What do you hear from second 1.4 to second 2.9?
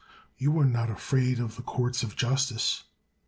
the courts of justice.